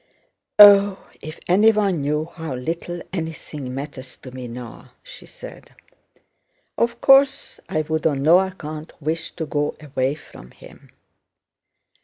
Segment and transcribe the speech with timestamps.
[0.57, 5.75] "Oh, if anyone knew how little anything matters to me now," she said.
[6.75, 10.89] "Of course I would on no account wish to go away from him....